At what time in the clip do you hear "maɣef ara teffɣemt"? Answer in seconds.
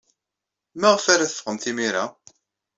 0.79-1.65